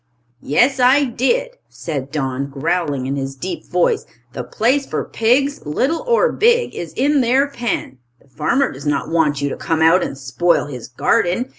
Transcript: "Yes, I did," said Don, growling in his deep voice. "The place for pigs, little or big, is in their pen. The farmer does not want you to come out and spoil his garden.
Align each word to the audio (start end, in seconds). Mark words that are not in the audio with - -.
"Yes, 0.41 0.79
I 0.79 1.03
did," 1.05 1.57
said 1.69 2.09
Don, 2.11 2.49
growling 2.49 3.05
in 3.05 3.17
his 3.17 3.35
deep 3.35 3.67
voice. 3.67 4.03
"The 4.33 4.43
place 4.43 4.83
for 4.83 5.03
pigs, 5.03 5.63
little 5.63 6.01
or 6.07 6.31
big, 6.31 6.73
is 6.73 6.91
in 6.93 7.21
their 7.21 7.47
pen. 7.47 7.99
The 8.19 8.27
farmer 8.27 8.71
does 8.71 8.87
not 8.87 9.09
want 9.11 9.43
you 9.43 9.49
to 9.49 9.55
come 9.55 9.83
out 9.83 10.01
and 10.03 10.17
spoil 10.17 10.65
his 10.65 10.87
garden. 10.87 11.49